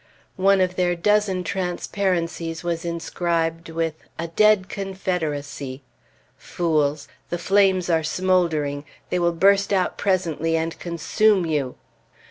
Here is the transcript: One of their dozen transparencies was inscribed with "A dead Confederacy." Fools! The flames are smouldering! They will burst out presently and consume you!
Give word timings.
One 0.41 0.61
of 0.61 0.77
their 0.77 0.95
dozen 0.95 1.43
transparencies 1.43 2.63
was 2.63 2.85
inscribed 2.85 3.69
with 3.69 3.93
"A 4.17 4.29
dead 4.29 4.67
Confederacy." 4.67 5.83
Fools! 6.39 7.07
The 7.29 7.37
flames 7.37 7.87
are 7.87 8.01
smouldering! 8.01 8.83
They 9.11 9.19
will 9.19 9.31
burst 9.31 9.71
out 9.71 9.99
presently 9.99 10.57
and 10.57 10.79
consume 10.79 11.45
you! 11.45 11.75